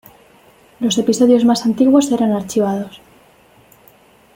[0.79, 2.99] Los episodios más antiguos eran archivados.